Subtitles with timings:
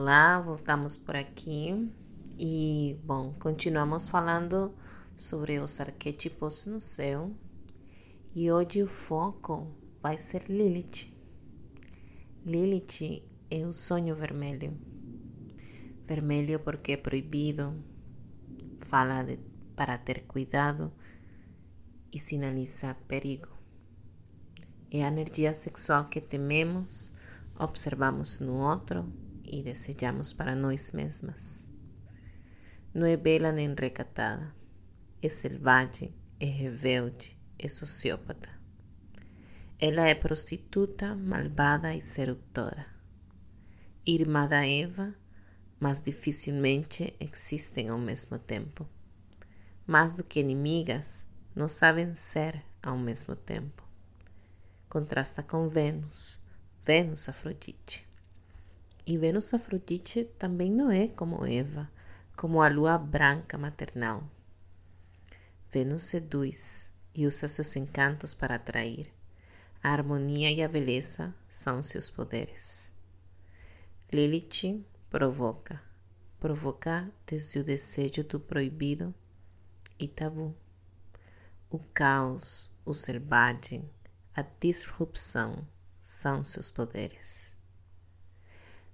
[0.00, 1.90] Olá, voltamos por aqui
[2.38, 4.72] e, bom, continuamos falando
[5.16, 7.34] sobre os arquétipos no céu
[8.32, 11.12] e hoje o foco vai ser Lilith.
[12.46, 14.78] Lilith é o sonho vermelho.
[16.06, 17.74] Vermelho porque é proibido,
[18.82, 19.40] fala de,
[19.74, 20.92] para ter cuidado
[22.12, 23.48] e sinaliza perigo.
[24.92, 27.12] É a energia sexual que tememos,
[27.58, 29.04] observamos no outro
[29.50, 31.68] e desejamos para nós mesmas.
[32.94, 34.54] Não é bela nem recatada,
[35.22, 38.50] é selvagem, é rebelde, é sociópata.
[39.78, 42.86] Ela é prostituta, malvada e sedutora.
[44.04, 45.14] Irmã da Eva,
[45.78, 48.88] mas dificilmente existem ao mesmo tempo.
[49.86, 51.24] Mais do que inimigas,
[51.54, 53.86] não sabem ser ao mesmo tempo.
[54.88, 56.40] Contrasta com Vênus,
[56.84, 58.07] Vênus Afrodite.
[59.08, 61.90] E Vênus Afrodite também não é como Eva,
[62.36, 64.22] como a lua branca maternal.
[65.72, 69.10] Vênus seduz e usa seus encantos para atrair.
[69.82, 72.92] A harmonia e a beleza são seus poderes.
[74.12, 75.82] Lilith provoca,
[76.38, 79.14] provoca desde o desejo do proibido
[79.98, 80.54] e tabu.
[81.70, 83.88] O caos, o selvagem,
[84.34, 85.66] a disrupção
[85.98, 87.56] são seus poderes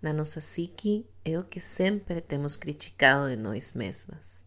[0.00, 4.46] na nossa psique é o que sempre temos criticado de nós mesmas.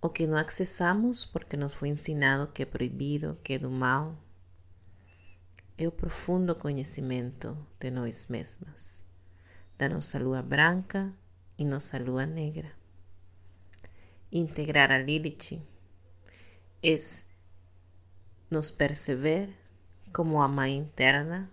[0.00, 4.18] O que não acessamos porque nos foi ensinado que é proibido, que é do mal.
[5.78, 9.04] É o profundo conhecimento de nós mesmas,
[9.78, 11.12] da nossa lua branca
[11.56, 12.72] e nossa lua negra.
[14.32, 15.62] Integrar a Lilith
[16.82, 16.96] é
[18.50, 19.56] nos perceber
[20.12, 21.48] como a mãe interna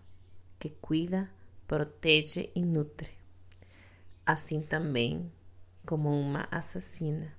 [0.57, 1.29] que cuida,
[1.67, 3.18] protege e nutre
[4.25, 5.31] assim também
[5.85, 7.35] como uma assassina,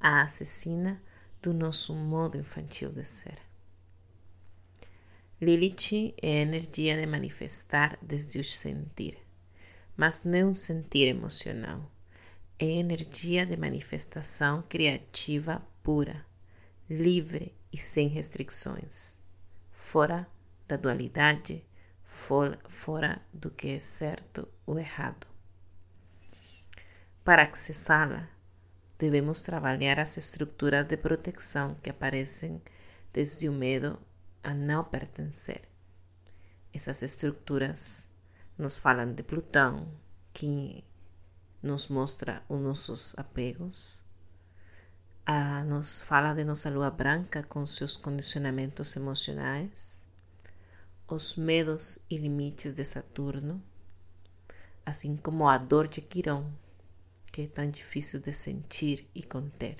[0.00, 1.02] a assassina
[1.42, 3.38] do nosso modo infantil de ser.
[5.40, 9.18] Lilith é a energia de manifestar desde o sentir,
[9.96, 11.90] mas não um sentir emocional,
[12.58, 16.24] é energia de manifestação criativa pura,
[16.88, 19.20] livre e sem restrições,
[19.72, 20.28] fora
[20.68, 21.66] da dualidade,
[22.04, 25.31] fora do que é certo ou errado.
[27.24, 28.28] Para acessá-la,
[28.98, 32.60] devemos trabalhar as estruturas de proteção que aparecem
[33.12, 33.96] desde o medo
[34.42, 35.62] a não pertencer.
[36.74, 38.08] Essas estruturas
[38.58, 39.88] nos falam de Plutão,
[40.32, 40.82] que
[41.62, 44.04] nos mostra os nossos apegos,
[45.24, 50.04] a, nos fala de nossa lua branca com seus condicionamentos emocionais,
[51.06, 53.62] os medos e limites de Saturno,
[54.84, 56.61] assim como a dor de Quirón
[57.32, 59.78] que é tão difícil de sentir e conter.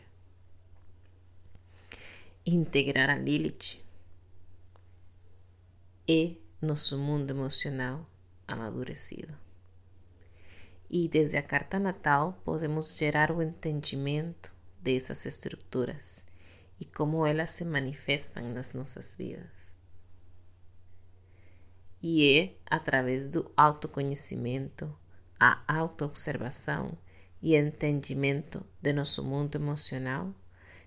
[2.45, 3.79] Integrar a Lilith
[6.09, 8.09] é nosso mundo emocional
[8.49, 9.37] amadurecido.
[10.91, 16.27] E desde a carta natal podemos gerar o entendimento dessas estruturas
[16.81, 19.51] e como elas se manifestam nas nossas vidas.
[22.03, 24.93] E é através do autoconhecimento,
[25.39, 26.99] a autoobservação
[27.43, 30.33] e entendimento de nosso mundo emocional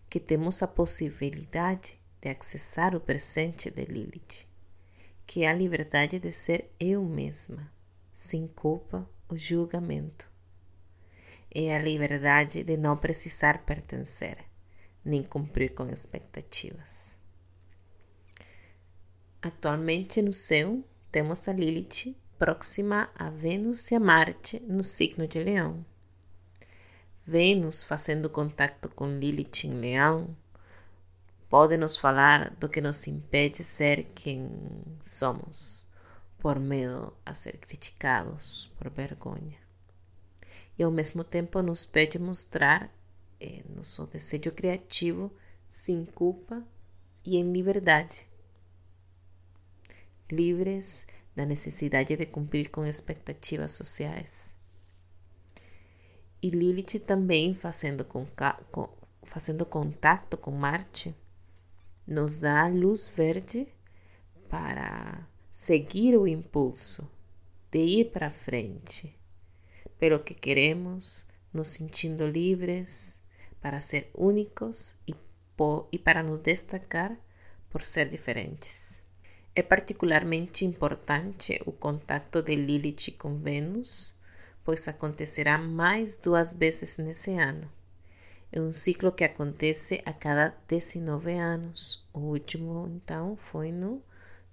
[0.09, 4.47] que temos a possibilidade de acessar o presente de Lilith,
[5.27, 7.71] que é a liberdade de ser eu mesma,
[8.13, 10.29] sem culpa ou julgamento.
[11.53, 14.37] É a liberdade de não precisar pertencer,
[15.03, 17.17] nem cumprir com expectativas.
[19.41, 25.41] Atualmente no céu temos a Lilith próxima a Vênus e a Marte no signo de
[25.41, 25.85] Leão.
[27.27, 30.37] Vênus fazendo contato com Lilith em Leão
[31.49, 34.47] pode nos falar do que nos impede ser quem
[35.01, 35.87] somos,
[36.37, 39.57] por medo a ser criticados, por vergonha.
[40.77, 42.93] E ao mesmo tempo nos pede mostrar
[43.39, 45.35] eh, nosso desejo criativo
[45.67, 46.63] sem culpa
[47.25, 48.27] e em liberdade.
[50.31, 54.55] Livres da necessidade de cumprir com expectativas sociais
[56.41, 58.25] e Lilith também fazendo, com,
[58.71, 58.89] com,
[59.23, 61.15] fazendo contato com Marte,
[62.07, 63.67] nos dá luz verde
[64.49, 67.09] para seguir o impulso
[67.71, 69.13] de ir para frente,
[69.97, 73.19] pelo que queremos, nos sentindo livres
[73.61, 75.15] para ser únicos e,
[75.91, 77.17] e para nos destacar
[77.69, 79.03] por ser diferentes.
[79.55, 84.13] É particularmente importante o contato de Lilith com Vênus
[84.65, 87.71] pois acontecerá mais duas vezes nesse ano.
[88.51, 92.03] É um ciclo que acontece a cada 19 anos.
[92.11, 94.01] O último, então, foi no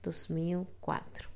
[0.03, 1.31] 2004.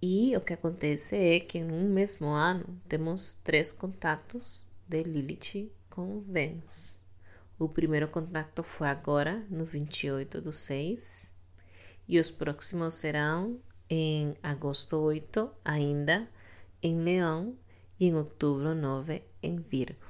[0.00, 5.72] E o que acontece é que em um mesmo ano temos três contatos de Lilith
[5.90, 7.02] com Vênus.
[7.58, 11.32] O primeiro contato foi agora, no 28 do 6,
[12.06, 13.58] e os próximos serão
[13.88, 16.28] em agosto 8, ainda
[16.84, 17.56] em Leão,
[17.98, 20.04] e em outubro 9, em Virgo.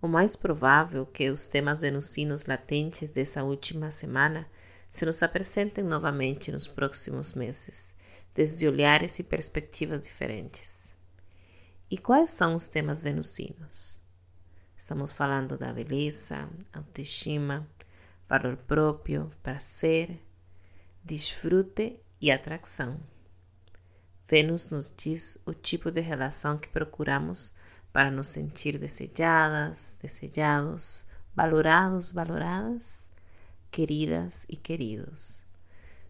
[0.00, 4.48] O mais provável que os temas venusinos latentes dessa última semana
[4.88, 7.94] se nos apresentem novamente nos próximos meses,
[8.34, 10.96] desde olhares e perspectivas diferentes.
[11.90, 14.02] E quais são os temas venusinos?
[14.74, 17.68] Estamos falando da beleza, autoestima,
[18.26, 20.18] valor próprio, prazer,
[21.04, 22.98] desfrute e atração.
[24.30, 27.52] Vênus nos diz o tipo de relação que procuramos
[27.92, 31.04] para nos sentir desejadas, desejados,
[31.34, 33.10] valorados, valoradas,
[33.72, 35.44] queridas e queridos.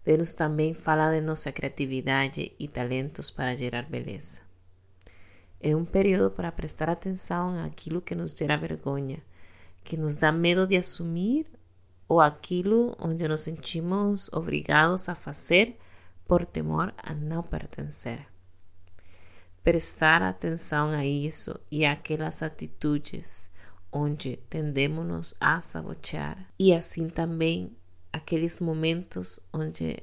[0.04, 4.42] Vênus também fala de nossa criatividade e talentos para gerar beleza.
[5.58, 9.22] É um período para prestar atenção àquilo que nos gera vergonha,
[9.82, 11.46] que nos dá medo de assumir
[12.06, 15.78] ou aquilo onde nos sentimos obrigados a fazer
[16.30, 18.24] por temor a não pertencer
[19.64, 23.50] prestar atenção a isso e aquelas atitudes
[23.90, 27.76] onde tendemos a sabotear e assim também
[28.12, 30.00] aqueles momentos onde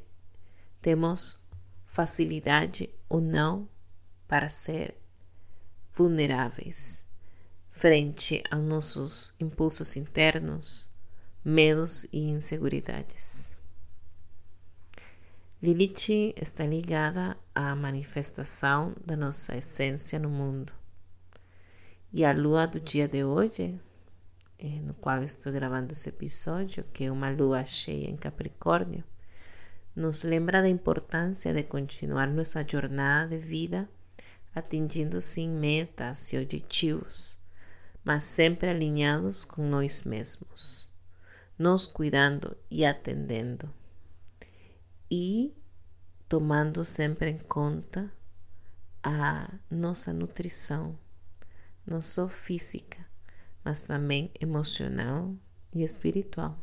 [0.82, 1.42] temos
[1.86, 3.66] facilidade ou não
[4.28, 4.98] para ser
[5.94, 7.06] vulneráveis
[7.72, 10.90] frente a nossos impulsos internos,
[11.42, 13.57] medos e inseguridades.
[15.60, 20.72] Lilith está ligada à manifestação da nossa essência no mundo.
[22.14, 23.82] E a lua do dia de hoje,
[24.60, 29.04] eh, no qual estou gravando esse episódio, que é uma lua cheia em Capricórnio,
[29.96, 33.90] nos lembra da importância de continuar nossa jornada de vida
[34.54, 37.40] atingindo sim metas e objetivos,
[38.04, 40.92] mas sempre alinhados com nós mesmos,
[41.58, 43.68] nos cuidando e atendendo
[45.10, 45.56] e
[46.28, 48.12] tomando sempre em conta
[49.02, 50.98] a nossa nutrição,
[51.86, 53.06] não só física,
[53.64, 55.34] mas também emocional
[55.74, 56.58] e espiritual.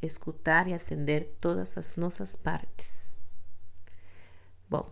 [0.00, 3.12] Escutar e atender todas as nossas partes.
[4.68, 4.88] Bom,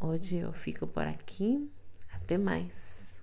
[0.00, 1.70] hoje eu fico por aqui.
[2.12, 3.13] Até mais.